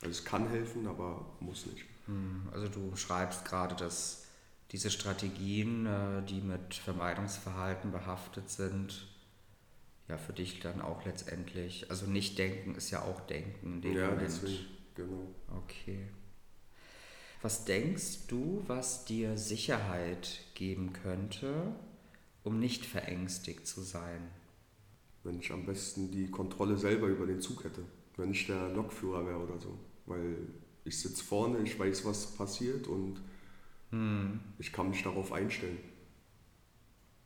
Also 0.00 0.10
es 0.10 0.24
kann 0.24 0.48
helfen, 0.48 0.86
aber 0.86 1.26
muss 1.40 1.66
nicht. 1.66 1.84
Hm, 2.06 2.48
also 2.52 2.68
du 2.68 2.94
schreibst 2.96 3.44
gerade, 3.44 3.74
dass 3.74 4.26
diese 4.70 4.90
Strategien, 4.90 5.86
äh, 5.86 6.22
die 6.22 6.40
mit 6.40 6.74
Vermeidungsverhalten 6.74 7.90
behaftet 7.90 8.50
sind, 8.50 9.08
ja 10.08 10.16
für 10.16 10.32
dich 10.32 10.60
dann 10.60 10.80
auch 10.80 11.04
letztendlich, 11.04 11.90
also 11.90 12.06
nicht 12.06 12.38
denken 12.38 12.74
ist 12.74 12.90
ja 12.90 13.02
auch 13.02 13.20
denken 13.20 13.74
in 13.74 13.80
dem 13.82 13.96
ja, 13.96 14.06
Moment. 14.06 14.22
Deswegen, 14.22 14.66
genau. 14.94 15.26
Okay. 15.64 16.08
Was 17.40 17.64
denkst 17.64 18.26
du, 18.26 18.64
was 18.66 19.04
dir 19.04 19.38
Sicherheit 19.38 20.40
geben 20.54 20.92
könnte, 20.92 21.74
um 22.42 22.58
nicht 22.58 22.84
verängstigt 22.84 23.66
zu 23.66 23.82
sein? 23.82 24.28
Wenn 25.22 25.38
ich 25.38 25.52
am 25.52 25.64
besten 25.64 26.10
die 26.10 26.30
Kontrolle 26.30 26.76
selber 26.76 27.06
über 27.06 27.26
den 27.26 27.40
Zug 27.40 27.64
hätte, 27.64 27.84
wenn 28.16 28.32
ich 28.32 28.46
der 28.46 28.70
Lokführer 28.70 29.24
wäre 29.26 29.38
oder 29.38 29.58
so. 29.58 29.78
Weil 30.08 30.36
ich 30.84 30.98
sitze 30.98 31.22
vorne, 31.22 31.58
ich 31.60 31.78
weiß, 31.78 32.04
was 32.04 32.34
passiert 32.34 32.86
und 32.86 33.20
hm. 33.90 34.40
ich 34.58 34.72
kann 34.72 34.90
mich 34.90 35.02
darauf 35.02 35.32
einstellen. 35.32 35.78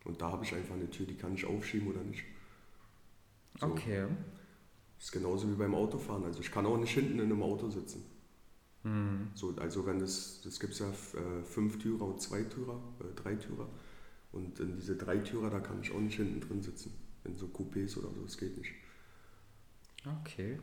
Und 0.04 0.20
da 0.20 0.32
habe 0.32 0.44
ich 0.44 0.54
einfach 0.54 0.74
eine 0.74 0.90
Tür, 0.90 1.06
die 1.06 1.14
kann 1.14 1.34
ich 1.34 1.44
aufschieben 1.44 1.88
oder 1.88 2.02
nicht. 2.02 2.24
So. 3.60 3.66
Okay. 3.66 4.06
Das 4.96 5.06
ist 5.06 5.12
genauso 5.12 5.50
wie 5.50 5.54
beim 5.54 5.74
Autofahren. 5.74 6.24
Also 6.24 6.40
ich 6.40 6.50
kann 6.50 6.66
auch 6.66 6.78
nicht 6.78 6.94
hinten 6.94 7.18
in 7.18 7.26
einem 7.26 7.42
Auto 7.42 7.70
sitzen. 7.70 8.04
Mhm. 8.84 9.30
So, 9.34 9.54
also 9.56 9.86
wenn 9.86 10.00
es, 10.00 10.40
das 10.42 10.58
gibt 10.58 10.72
es 10.72 10.80
ja 10.80 10.88
äh, 10.88 11.44
fünf 11.44 11.78
Türer 11.78 12.02
und 12.02 12.20
zwei 12.20 12.42
Türer, 12.42 12.80
äh, 13.00 13.14
drei 13.14 13.36
Türer. 13.36 13.68
Und 14.32 14.58
in 14.60 14.76
diese 14.76 14.96
drei 14.96 15.18
Türer, 15.18 15.50
da 15.50 15.60
kann 15.60 15.80
ich 15.82 15.92
auch 15.92 16.00
nicht 16.00 16.16
hinten 16.16 16.40
drin 16.40 16.62
sitzen. 16.62 16.92
In 17.24 17.36
so 17.36 17.46
Coupés 17.46 17.96
oder 17.98 18.10
so, 18.10 18.22
das 18.22 18.36
geht 18.36 18.56
nicht. 18.56 18.72
Okay. 20.20 20.58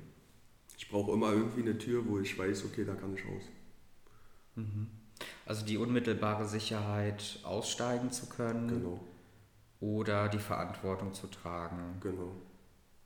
Ich 0.79 0.87
brauche 0.87 1.11
immer 1.11 1.33
irgendwie 1.33 1.61
eine 1.61 1.77
Tür, 1.77 2.07
wo 2.07 2.19
ich 2.19 2.39
weiß, 2.39 2.63
okay, 2.63 2.85
da 2.85 2.95
kann 2.95 3.13
ich 3.13 3.25
raus. 3.25 3.43
Mhm. 4.55 4.87
Also 5.45 5.65
die 5.65 5.77
unmittelbare 5.77 6.47
Sicherheit, 6.47 7.39
aussteigen 7.43 8.11
zu 8.11 8.29
können. 8.29 8.69
Genau. 8.69 8.99
Oder 9.81 10.29
die 10.29 10.39
Verantwortung 10.39 11.13
zu 11.13 11.27
tragen. 11.27 11.97
Genau. 11.99 12.31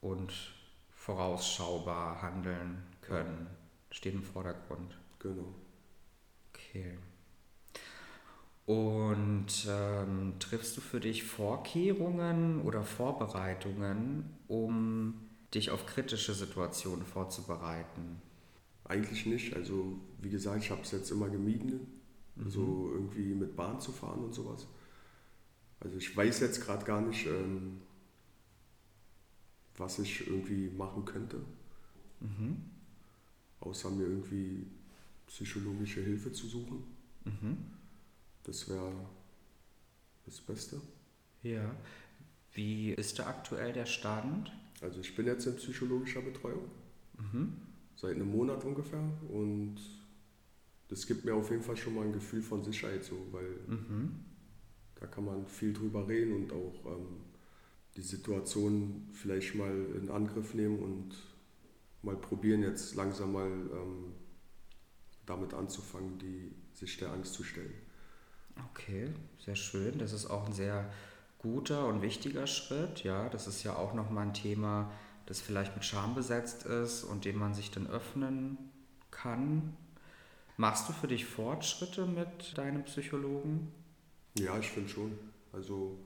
Und 0.02 0.32
vorausschaubar 0.92 2.22
handeln 2.22 2.84
können, 3.02 3.48
steht 3.90 4.14
im 4.14 4.24
Vordergrund. 4.24 4.96
Genau. 5.18 5.56
Okay. 6.50 7.00
Und 8.68 9.68
ähm, 9.68 10.36
triffst 10.38 10.78
du 10.78 10.82
für 10.82 11.00
dich 11.00 11.24
Vorkehrungen 11.24 12.62
oder 12.62 12.84
Vorbereitungen, 12.84 14.38
um 14.48 15.33
dich 15.54 15.70
auf 15.70 15.86
kritische 15.86 16.34
Situationen 16.34 17.06
vorzubereiten? 17.06 18.22
Eigentlich 18.86 19.26
nicht. 19.26 19.56
Also 19.56 20.00
wie 20.22 20.30
gesagt, 20.30 20.64
ich 20.64 20.72
habe 20.72 20.82
es 20.82 20.92
jetzt 20.92 21.12
immer 21.12 21.30
gemieden, 21.30 22.02
mhm. 22.36 22.50
so 22.50 22.90
irgendwie 22.94 23.34
mit 23.34 23.56
Bahn 23.56 23.80
zu 23.80 23.92
fahren 23.92 24.24
und 24.24 24.34
sowas. 24.34 24.68
Also 25.80 25.98
ich 25.98 26.16
weiß 26.16 26.40
jetzt 26.42 26.62
gerade 26.62 26.86
gar 26.86 27.02
nicht, 27.02 27.26
ähm, 27.28 27.82
was 29.78 30.00
ich 30.00 30.28
irgendwie 30.28 30.70
machen 30.70 31.06
könnte. 31.06 31.42
Mhm. 32.20 32.64
Außer 33.60 33.90
mir 33.90 34.04
irgendwie 34.04 34.68
psychologische 35.28 36.02
Hilfe 36.02 36.32
zu 36.32 36.48
suchen. 36.48 36.84
Mhm. 37.26 37.58
Das 38.44 38.70
wäre 38.70 38.94
das 40.26 40.40
Beste. 40.42 40.82
Ja. 41.42 41.76
Wie 42.54 42.92
ist 42.92 43.20
da 43.20 43.28
aktuell 43.28 43.74
der 43.74 43.86
Stand? 43.86 44.52
Also 44.84 45.00
ich 45.00 45.16
bin 45.16 45.26
jetzt 45.26 45.46
in 45.48 45.56
psychologischer 45.56 46.22
Betreuung. 46.22 46.70
Mhm. 47.18 47.54
Seit 47.96 48.16
einem 48.16 48.32
Monat 48.32 48.64
ungefähr. 48.66 49.04
Und 49.30 49.78
das 50.90 51.08
gibt 51.08 51.26
mir 51.26 51.34
auf 51.34 51.50
jeden 51.50 51.64
Fall 51.64 51.78
schon 51.78 51.96
mal 51.96 52.06
ein 52.06 52.14
Gefühl 52.14 52.42
von 52.42 52.64
Sicherheit, 52.64 53.04
so, 53.04 53.16
weil 53.32 53.50
mhm. 53.68 54.26
da 55.00 55.08
kann 55.08 55.26
man 55.26 55.48
viel 55.48 55.74
drüber 55.74 56.08
reden 56.08 56.36
und 56.36 56.52
auch 56.52 56.86
ähm, 56.86 57.22
die 57.96 58.02
Situation 58.02 59.08
vielleicht 59.14 59.56
mal 59.56 59.74
in 59.96 60.10
Angriff 60.10 60.54
nehmen 60.54 60.80
und 60.80 61.16
mal 62.02 62.16
probieren, 62.16 62.62
jetzt 62.62 62.96
langsam 62.96 63.34
mal 63.34 63.50
ähm, 63.50 64.14
damit 65.26 65.54
anzufangen, 65.54 66.20
die, 66.20 66.52
sich 66.74 66.98
der 66.98 67.12
Angst 67.12 67.34
zu 67.34 67.44
stellen. 67.44 67.74
Okay, 68.72 69.10
sehr 69.40 69.56
schön. 69.56 69.98
Das 69.98 70.12
ist 70.12 70.26
auch 70.26 70.46
ein 70.46 70.54
sehr 70.54 70.92
guter 71.44 71.88
und 71.88 72.02
wichtiger 72.02 72.48
Schritt. 72.48 73.04
Ja, 73.04 73.30
das 73.30 73.48
ist 73.48 73.64
ja 73.64 73.76
auch 73.76 73.94
nochmal 73.94 74.28
ein 74.28 74.34
Thema, 74.34 74.90
das 75.26 75.42
vielleicht 75.42 75.76
mit 75.76 75.86
Scham 75.86 76.16
besetzt 76.16 76.66
ist 76.66 77.04
und 77.04 77.26
dem 77.26 77.38
man 77.38 77.54
sich 77.54 77.70
dann 77.70 77.86
öffnen 77.86 78.58
kann. 79.12 79.78
Machst 80.58 80.88
du 80.88 80.94
für 80.94 81.08
dich 81.08 81.26
Fortschritte 81.26 82.06
mit 82.06 82.58
deinem 82.58 82.84
Psychologen? 82.86 83.72
Ja, 84.40 84.58
ich 84.58 84.70
finde 84.70 84.90
schon. 84.90 85.12
Also, 85.52 86.00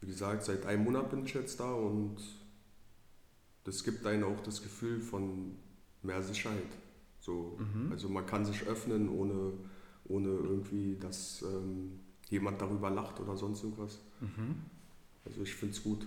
wie 0.00 0.06
gesagt, 0.06 0.44
seit 0.44 0.66
einem 0.66 0.84
Monat 0.84 1.10
bin 1.10 1.24
ich 1.24 1.34
jetzt 1.34 1.60
da 1.60 1.72
und 1.72 2.16
das 3.64 3.84
gibt 3.84 4.04
einem 4.04 4.24
auch 4.24 4.40
das 4.40 4.62
Gefühl 4.62 5.00
von 5.00 5.56
mehr 6.02 6.22
Sicherheit. 6.22 6.62
So, 7.20 7.58
mhm. 7.58 7.92
Also 7.92 8.08
man 8.08 8.26
kann 8.26 8.44
sich 8.44 8.66
öffnen, 8.66 9.08
ohne, 9.08 9.52
ohne 10.04 10.28
irgendwie, 10.28 10.96
dass 10.96 11.42
ähm, 11.42 12.00
jemand 12.28 12.60
darüber 12.60 12.90
lacht 12.90 13.20
oder 13.20 13.36
sonst 13.36 13.62
irgendwas. 13.62 13.98
Mhm. 14.20 14.62
Also 15.24 15.42
ich 15.42 15.54
finde 15.54 15.74
es 15.74 15.82
gut. 15.82 16.06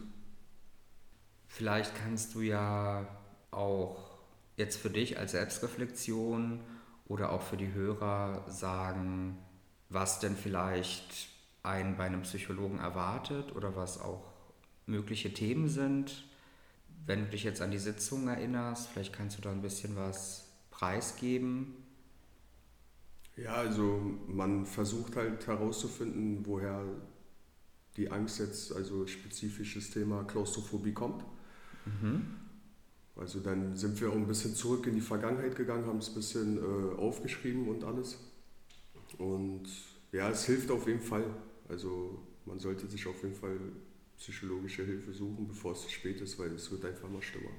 Vielleicht 1.47 1.95
kannst 1.95 2.35
du 2.35 2.41
ja 2.41 3.07
auch 3.51 4.17
jetzt 4.57 4.77
für 4.77 4.89
dich 4.89 5.17
als 5.17 5.31
Selbstreflexion 5.31 6.59
oder 7.07 7.31
auch 7.31 7.41
für 7.41 7.57
die 7.57 7.73
Hörer 7.73 8.45
sagen, 8.47 9.37
was 9.89 10.19
denn 10.19 10.35
vielleicht 10.35 11.29
einen 11.63 11.97
bei 11.97 12.05
einem 12.05 12.21
Psychologen 12.21 12.79
erwartet 12.79 13.55
oder 13.55 13.75
was 13.75 13.99
auch 13.99 14.31
mögliche 14.85 15.33
Themen 15.33 15.67
sind. 15.67 16.25
Wenn 17.05 17.21
du 17.21 17.31
dich 17.31 17.43
jetzt 17.43 17.61
an 17.61 17.71
die 17.71 17.79
Sitzung 17.79 18.27
erinnerst, 18.27 18.89
vielleicht 18.89 19.13
kannst 19.13 19.37
du 19.37 19.41
da 19.41 19.51
ein 19.51 19.61
bisschen 19.61 19.95
was 19.95 20.49
preisgeben? 20.69 21.75
Ja, 23.43 23.55
also 23.55 24.01
man 24.27 24.65
versucht 24.65 25.15
halt 25.15 25.47
herauszufinden, 25.47 26.45
woher 26.45 26.83
die 27.95 28.09
Angst 28.11 28.39
jetzt, 28.39 28.73
also 28.73 29.07
spezifisches 29.07 29.91
Thema 29.91 30.23
Klaustrophobie 30.23 30.93
kommt. 30.93 31.23
Mhm. 31.85 32.25
Also 33.15 33.39
dann 33.39 33.75
sind 33.75 33.99
wir 33.99 34.09
auch 34.09 34.15
ein 34.15 34.27
bisschen 34.27 34.55
zurück 34.55 34.87
in 34.87 34.95
die 34.95 35.01
Vergangenheit 35.01 35.55
gegangen, 35.55 35.85
haben 35.85 35.97
es 35.97 36.09
ein 36.09 36.15
bisschen 36.15 36.57
äh, 36.57 36.95
aufgeschrieben 36.97 37.67
und 37.67 37.83
alles. 37.83 38.17
Und 39.17 39.67
ja, 40.11 40.29
es 40.29 40.45
hilft 40.45 40.71
auf 40.71 40.87
jeden 40.87 41.01
Fall. 41.01 41.25
Also 41.67 42.19
man 42.45 42.59
sollte 42.59 42.87
sich 42.87 43.05
auf 43.07 43.21
jeden 43.23 43.35
Fall 43.35 43.57
psychologische 44.17 44.83
Hilfe 44.83 45.13
suchen, 45.13 45.47
bevor 45.47 45.73
es 45.73 45.81
zu 45.81 45.89
spät 45.89 46.19
ist, 46.21 46.39
weil 46.39 46.51
es 46.53 46.71
wird 46.71 46.85
einfach 46.85 47.09
mal 47.09 47.21
schlimmer. 47.21 47.51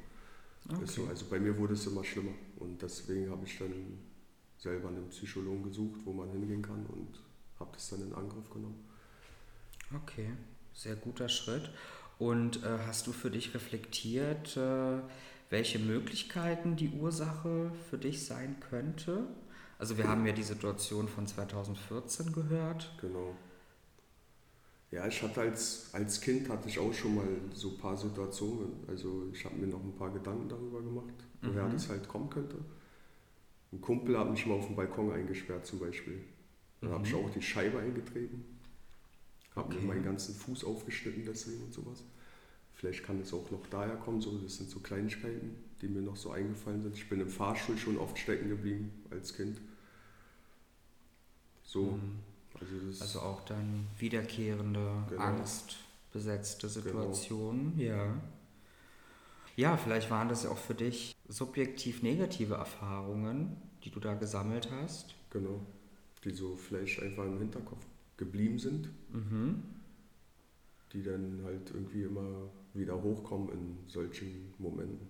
Okay. 0.68 0.87
So, 0.87 1.07
also 1.07 1.26
bei 1.28 1.38
mir 1.38 1.57
wurde 1.57 1.74
es 1.74 1.87
immer 1.87 2.05
schlimmer 2.05 2.33
und 2.59 2.81
deswegen 2.83 3.31
habe 3.31 3.46
ich 3.46 3.59
dann 3.59 3.98
selber 4.61 4.88
einen 4.88 5.09
Psychologen 5.09 5.62
gesucht, 5.62 6.01
wo 6.05 6.12
man 6.12 6.31
hingehen 6.31 6.62
kann 6.62 6.87
und 6.87 7.18
habe 7.59 7.70
das 7.73 7.90
dann 7.90 8.03
in 8.03 8.14
Angriff 8.14 8.49
genommen. 8.51 8.85
Okay, 9.94 10.31
sehr 10.73 10.96
guter 10.96 11.29
Schritt. 11.29 11.70
Und 12.18 12.62
äh, 12.62 12.79
hast 12.87 13.07
du 13.07 13.12
für 13.12 13.31
dich 13.31 13.55
reflektiert, 13.55 14.57
äh, 14.57 15.01
welche 15.49 15.79
Möglichkeiten 15.79 16.77
die 16.77 16.90
Ursache 16.90 17.73
für 17.88 17.99
dich 17.99 18.25
sein 18.25 18.57
könnte? 18.61 19.27
Also 19.79 19.96
wir 19.96 20.07
haben 20.07 20.27
ja 20.27 20.33
die 20.33 20.42
Situation 20.42 21.09
von 21.09 21.27
2014 21.27 22.33
gehört. 22.33 22.92
Genau. 23.01 23.35
Ja, 24.90 25.07
ich 25.07 25.23
hatte 25.23 25.40
als, 25.40 25.88
als 25.92 26.20
Kind 26.20 26.51
hatte 26.51 26.68
ich 26.68 26.79
auch 26.79 26.92
schon 26.92 27.14
mal 27.14 27.29
so 27.55 27.70
ein 27.70 27.79
paar 27.79 27.96
Situationen. 27.96 28.85
Also 28.87 29.29
ich 29.33 29.44
habe 29.44 29.57
mir 29.57 29.68
noch 29.68 29.83
ein 29.83 29.94
paar 29.96 30.11
Gedanken 30.11 30.49
darüber 30.49 30.83
gemacht, 30.83 31.14
woher 31.40 31.64
mhm. 31.64 31.73
das 31.73 31.88
halt 31.88 32.07
kommen 32.07 32.29
könnte. 32.29 32.57
Ein 33.72 33.80
Kumpel 33.80 34.18
hat 34.18 34.30
mich 34.30 34.46
mal 34.46 34.54
auf 34.54 34.66
dem 34.66 34.76
Balkon 34.76 35.12
eingesperrt 35.12 35.66
zum 35.66 35.78
Beispiel. 35.78 36.20
Dann 36.80 36.90
mhm. 36.90 36.94
habe 36.94 37.06
ich 37.06 37.14
auch 37.14 37.30
die 37.30 37.42
Scheibe 37.42 37.78
eingetreten. 37.78 38.44
Habe 39.54 39.68
okay. 39.68 39.80
mir 39.80 39.88
meinen 39.88 40.04
ganzen 40.04 40.35
Fuß 40.35 40.64
aufgeschnitten 40.64 41.24
deswegen 41.26 41.62
und 41.64 41.72
sowas. 41.72 42.02
Vielleicht 42.74 43.04
kann 43.04 43.20
es 43.20 43.33
auch 43.35 43.50
noch 43.50 43.66
daher 43.66 43.96
kommen, 43.96 44.20
so, 44.20 44.38
das 44.38 44.56
sind 44.56 44.70
so 44.70 44.80
Kleinigkeiten, 44.80 45.54
die 45.83 45.88
mir 45.88 46.00
noch 46.00 46.16
so 46.16 46.30
eingefallen 46.30 46.83
sind. 46.83 46.96
Ich 46.96 47.09
bin 47.09 47.20
im 47.20 47.28
Fahrstuhl 47.28 47.76
schon 47.76 47.98
oft 47.98 48.18
stecken 48.18 48.48
geblieben 48.48 48.90
als 49.11 49.35
Kind. 49.35 49.61
So, 51.62 51.92
mhm. 51.92 52.20
Also, 52.59 53.02
also 53.02 53.20
auch 53.20 53.44
dann 53.44 53.87
wiederkehrende, 53.98 55.04
genau. 55.09 55.22
angstbesetzte. 55.22 56.68
Situationen, 56.68 57.76
genau. 57.76 57.90
ja. 57.90 58.20
Ja, 59.56 59.76
vielleicht 59.76 60.10
waren 60.10 60.28
das 60.28 60.44
ja 60.44 60.50
auch 60.50 60.58
für 60.58 60.74
dich 60.74 61.14
subjektiv 61.28 62.02
negative 62.02 62.54
Erfahrungen, 62.54 63.56
die 63.84 63.90
du 63.90 64.00
da 64.00 64.14
gesammelt 64.14 64.70
hast. 64.70 65.14
Genau, 65.30 65.60
die 66.24 66.30
so 66.30 66.56
vielleicht 66.56 67.02
einfach 67.02 67.24
im 67.24 67.38
Hinterkopf 67.38 67.84
geblieben 68.16 68.58
sind, 68.58 68.90
mhm. 69.12 69.62
die 70.92 71.02
dann 71.02 71.40
halt 71.44 71.70
irgendwie 71.72 72.02
immer 72.02 72.50
wieder 72.74 73.00
hochkommen 73.02 73.48
in 73.50 73.76
solchen 73.88 74.54
Momenten. 74.58 75.08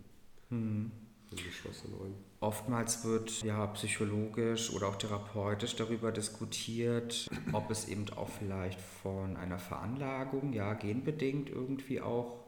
Mhm. 0.51 0.91
In 1.31 1.37
geschlossenen 1.37 1.97
Räumen. 1.97 2.15
Oftmals 2.41 3.05
wird 3.05 3.43
ja 3.45 3.67
psychologisch 3.69 4.73
oder 4.73 4.89
auch 4.89 4.97
therapeutisch 4.97 5.77
darüber 5.77 6.11
diskutiert, 6.11 7.29
ob 7.53 7.71
es 7.71 7.87
eben 7.87 8.07
auch 8.17 8.29
vielleicht 8.29 8.81
von 8.81 9.37
einer 9.37 9.59
Veranlagung, 9.59 10.53
ja, 10.53 10.75
genbedingt 10.75 11.51
irgendwie 11.51 12.01
auch 12.01 12.40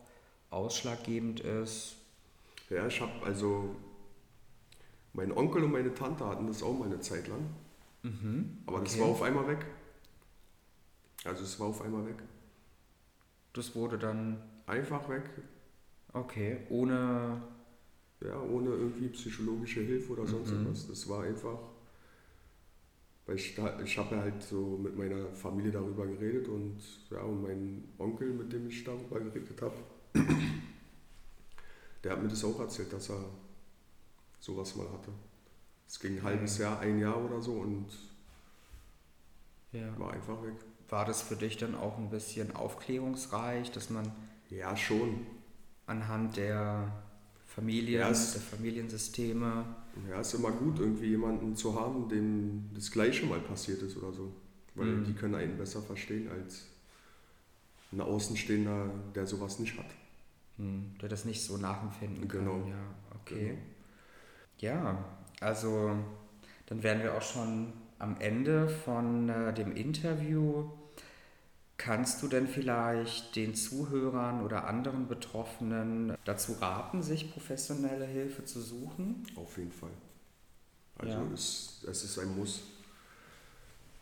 ausschlaggebend 0.53 1.41
ist. 1.41 1.97
Ja, 2.71 2.87
ich 2.87 3.01
habe 3.01 3.13
also, 3.25 3.75
mein 5.13 5.33
Onkel 5.33 5.65
und 5.65 5.73
meine 5.73 5.95
Tante 5.95 6.27
hatten 6.27 6.47
das 6.47 6.63
auch 6.63 6.79
mal 6.79 6.87
eine 6.87 7.01
Zeit 7.01 7.29
lang. 7.29 7.47
Mhm, 8.03 8.59
aber 8.67 8.81
das 8.81 8.99
war 8.99 9.07
auf 9.07 9.23
einmal 9.23 9.47
weg. 9.47 9.67
Also 11.25 11.45
es 11.45 11.59
war 11.61 11.69
auf 11.69 11.83
einmal 11.83 12.07
weg. 12.07 12.23
Das 13.53 13.75
wurde 13.75 13.99
dann. 13.99 14.43
Einfach 14.65 15.09
weg. 15.09 15.25
Okay, 16.13 16.59
ohne 16.71 17.43
ja, 18.25 18.41
ohne 18.41 18.71
irgendwie 18.71 19.09
psychologische 19.09 19.81
Hilfe 19.81 20.13
oder 20.13 20.27
sonst 20.27 20.53
mhm. 20.53 20.69
was. 20.71 20.87
Das 20.89 21.09
war 21.09 21.25
einfach, 21.25 21.59
weil 23.27 23.37
ich, 23.37 23.59
ich 23.85 23.99
habe 23.99 24.17
halt 24.17 24.43
so 24.43 24.79
mit 24.83 24.97
meiner 24.97 25.29
Familie 25.35 25.73
darüber 25.73 26.07
geredet 26.07 26.49
und 26.49 26.79
ja, 27.11 27.21
und 27.21 27.43
mein 27.43 27.85
Onkel, 27.99 28.33
mit 28.33 28.53
dem 28.53 28.69
ich 28.69 28.85
darüber 28.85 29.21
geredet 29.21 29.61
habe, 29.63 29.75
der 32.05 32.13
hat 32.13 32.23
mir 32.23 32.29
das 32.29 32.45
auch 32.45 32.59
erzählt, 32.61 32.93
dass 32.93 33.11
er 33.11 33.25
sowas 34.41 34.75
mal 34.77 34.91
hatte. 34.91 35.11
Es 35.87 36.01
ging 36.01 36.19
ein 36.19 36.23
halbes 36.23 36.59
Jahr, 36.59 36.81
ein 36.81 36.99
Jahr 36.99 37.23
oder 37.23 37.41
so 37.41 37.53
und 37.53 37.87
ja. 39.73 39.99
war 39.99 40.13
einfach 40.13 40.43
weg. 40.43 40.55
War 40.89 41.05
das 41.05 41.23
für 41.23 41.37
dich 41.37 41.57
dann 41.57 41.75
auch 41.75 41.99
ein 41.99 42.11
bisschen 42.11 42.55
aufklärungsreich, 42.55 43.71
dass 43.71 43.91
man 43.91 44.11
ja 44.51 44.77
schon 44.77 45.27
anhand 45.87 46.37
der 46.37 46.93
Familien, 47.47 48.01
ja, 48.01 48.11
es, 48.11 48.33
der 48.33 48.41
Familiensysteme. 48.41 49.65
Ja, 50.09 50.21
es 50.21 50.29
ist 50.29 50.41
immer 50.41 50.53
gut, 50.53 50.79
irgendwie 50.79 51.09
jemanden 51.09 51.55
zu 51.55 51.79
haben, 51.79 52.09
dem 52.09 52.71
das 52.75 52.91
Gleiche 52.91 53.27
mal 53.27 53.41
passiert 53.41 53.83
ist 53.83 53.97
oder 53.97 54.13
so. 54.13 54.33
Weil 54.75 54.87
mhm. 54.87 55.05
die 55.05 55.13
können 55.13 55.35
einen 55.35 55.59
besser 55.59 55.83
verstehen 55.83 56.31
als 56.31 56.67
ein 57.93 58.01
Außenstehender, 58.01 58.91
der 59.15 59.27
sowas 59.27 59.59
nicht 59.59 59.77
hat. 59.79 59.85
Mhm, 60.63 60.99
der 61.01 61.09
das 61.09 61.25
nicht 61.25 61.43
so 61.43 61.57
nachempfinden 61.57 62.29
genau. 62.29 62.59
kann. 62.59 62.69
Ja, 62.69 62.85
okay. 63.21 63.59
Genau. 64.59 64.75
Ja, 64.75 65.05
also 65.41 65.91
dann 66.67 66.83
wären 66.83 67.03
wir 67.03 67.15
auch 67.15 67.23
schon 67.23 67.73
am 67.99 68.17
Ende 68.21 68.69
von 68.69 69.29
äh, 69.29 69.53
dem 69.53 69.75
Interview 69.75 70.71
Kannst 71.85 72.23
du 72.23 72.29
denn 72.29 72.47
vielleicht 72.47 73.35
den 73.35 73.57
Zuhörern 73.57 74.45
oder 74.45 74.69
anderen 74.69 75.09
Betroffenen 75.09 76.17
dazu 76.25 76.53
raten, 76.61 77.03
sich 77.03 77.33
professionelle 77.33 78.07
Hilfe 78.07 78.45
zu 78.45 78.61
suchen? 78.61 79.27
Auf 79.35 79.59
jeden 79.59 79.73
Fall. 79.73 79.91
Also 80.97 81.15
ja. 81.15 81.27
es, 81.35 81.85
es 81.91 82.05
ist 82.05 82.21
ein 82.21 82.37
Muss. 82.37 82.63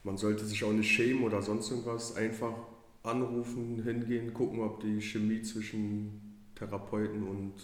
Man 0.05 0.18
sollte 0.18 0.44
sich 0.44 0.62
auch 0.62 0.73
nicht 0.73 0.90
schämen 0.90 1.25
oder 1.25 1.40
sonst 1.40 1.70
irgendwas. 1.70 2.16
Einfach 2.16 2.53
anrufen, 3.03 3.83
hingehen, 3.83 4.35
gucken, 4.35 4.61
ob 4.61 4.83
die 4.83 5.01
Chemie 5.01 5.40
zwischen 5.40 6.30
Therapeuten 6.61 7.23
und 7.23 7.55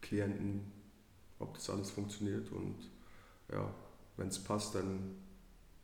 Klienten, 0.00 0.72
ob 1.38 1.54
das 1.54 1.68
alles 1.68 1.90
funktioniert. 1.90 2.50
Und 2.50 2.76
ja, 3.52 3.72
wenn 4.16 4.28
es 4.28 4.42
passt, 4.42 4.74
dann 4.74 5.16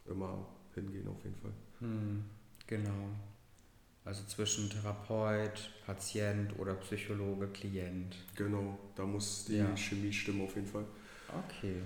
immer 0.07 0.47
hingehen 0.75 1.07
auf 1.09 1.23
jeden 1.23 1.37
Fall. 1.37 1.53
Hm, 1.81 2.25
genau. 2.67 3.11
Also 4.05 4.25
zwischen 4.25 4.69
Therapeut, 4.69 5.71
Patient 5.87 6.59
oder 6.59 6.75
Psychologe, 6.75 7.49
Klient. 7.49 8.17
Genau, 8.35 8.79
da 8.97 9.05
muss 9.05 9.45
die 9.47 9.59
ja. 9.59 9.77
Chemie 9.77 10.13
stimmen 10.13 10.43
auf 10.43 10.55
jeden 10.55 10.67
Fall. 10.67 10.85
Okay. 11.47 11.77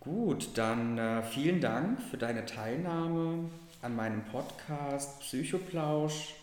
Gut, 0.00 0.50
dann 0.54 0.98
äh, 0.98 1.22
vielen 1.22 1.60
Dank 1.60 2.00
für 2.02 2.16
deine 2.16 2.44
Teilnahme 2.44 3.48
an 3.80 3.96
meinem 3.96 4.24
Podcast 4.24 5.20
Psychoplausch. 5.20 6.34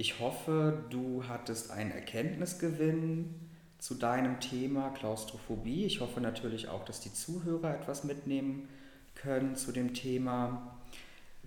Ich 0.00 0.18
hoffe, 0.18 0.82
du 0.88 1.24
hattest 1.28 1.70
einen 1.72 1.90
Erkenntnisgewinn 1.90 3.34
zu 3.78 3.94
deinem 3.94 4.40
Thema 4.40 4.88
Klaustrophobie. 4.94 5.84
Ich 5.84 6.00
hoffe 6.00 6.22
natürlich 6.22 6.68
auch, 6.68 6.86
dass 6.86 7.00
die 7.00 7.12
Zuhörer 7.12 7.74
etwas 7.78 8.02
mitnehmen 8.04 8.66
können 9.14 9.56
zu 9.56 9.72
dem 9.72 9.92
Thema. 9.92 10.74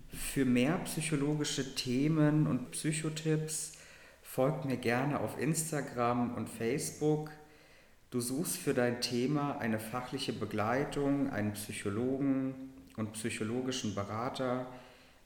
Für 0.09 0.45
mehr 0.45 0.77
psychologische 0.85 1.73
Themen 1.73 2.45
und 2.45 2.69
Psychotipps 2.69 3.71
folgt 4.21 4.65
mir 4.65 4.77
gerne 4.77 5.19
auf 5.21 5.39
Instagram 5.39 6.35
und 6.35 6.47
Facebook. 6.47 7.31
Du 8.11 8.21
suchst 8.21 8.57
für 8.57 8.75
dein 8.75 9.01
Thema 9.01 9.57
eine 9.57 9.79
fachliche 9.79 10.31
Begleitung, 10.31 11.31
einen 11.31 11.53
Psychologen 11.53 12.71
und 12.97 13.13
psychologischen 13.13 13.95
Berater, 13.95 14.67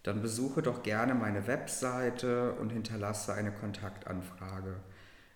dann 0.07 0.21
besuche 0.21 0.61
doch 0.61 0.83
gerne 0.83 1.13
meine 1.15 1.47
Webseite 1.47 2.53
und 2.53 2.71
hinterlasse 2.71 3.33
eine 3.33 3.51
Kontaktanfrage. 3.51 4.77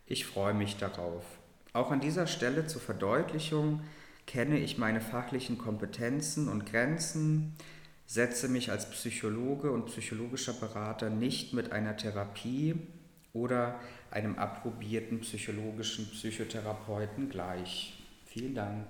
Ich 0.06 0.26
freue 0.26 0.54
mich 0.54 0.78
darauf. 0.78 1.26
Auch 1.74 1.92
an 1.92 2.00
dieser 2.00 2.26
Stelle 2.26 2.66
zur 2.68 2.80
Verdeutlichung 2.80 3.82
kenne 4.28 4.58
ich 4.60 4.78
meine 4.78 5.02
fachlichen 5.02 5.58
Kompetenzen 5.58 6.48
und 6.48 6.66
Grenzen 6.66 7.58
setze 8.06 8.48
mich 8.48 8.72
als 8.72 8.90
Psychologe 8.92 9.72
und 9.72 9.88
psychologischer 9.88 10.54
Berater 10.54 11.10
nicht 11.10 11.54
mit 11.54 11.74
einer 11.74 11.98
Therapie 11.98 12.76
oder 13.34 13.78
einem 14.10 14.38
approbierten 14.40 15.20
psychologischen 15.20 16.10
Psychotherapeuten 16.12 17.30
gleich. 17.30 18.02
Vielen 18.26 18.56
Dank. 18.56 18.88